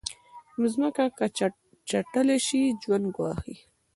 مځکه 0.59 1.05
که 1.17 1.25
چټله 1.89 2.37
شي، 2.45 2.61
ژوند 2.81 3.05
ګواښي. 3.15 3.55